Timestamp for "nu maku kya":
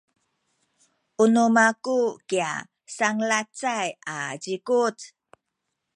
1.33-2.51